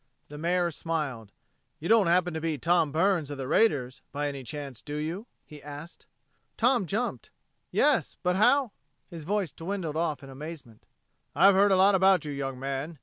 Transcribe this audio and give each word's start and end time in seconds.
The 0.29 0.37
Mayor 0.39 0.71
smiled. 0.71 1.31
"You 1.79 1.87
don't 1.87 2.07
happen 2.07 2.33
to 2.33 2.41
be 2.41 2.57
Tom 2.57 2.91
Burns 2.91 3.29
of 3.29 3.37
the 3.37 3.47
raiders, 3.47 4.01
by 4.11 4.27
any 4.29 4.43
chance, 4.43 4.81
do 4.81 4.95
you?" 4.95 5.27
he 5.45 5.61
asked. 5.61 6.07
Tom 6.57 6.87
jumped. 6.87 7.29
"Yes 7.69 8.17
but 8.23 8.35
how...." 8.35 8.71
His 9.11 9.25
voice 9.25 9.51
dwindled 9.51 9.95
off 9.95 10.23
in 10.23 10.29
amazement. 10.31 10.87
"I've 11.35 11.53
heard 11.53 11.71
a 11.71 11.75
lot 11.75 11.93
about 11.93 12.25
you, 12.25 12.31
young 12.31 12.59
man. 12.59 12.97